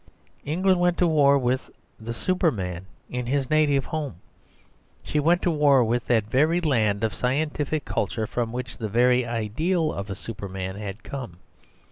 [0.45, 1.69] England went to war with
[1.99, 4.15] the Superman in his native home.
[5.03, 9.27] She went to war with that very land of scientific culture from which the very
[9.27, 11.37] ideal of a Superman had come.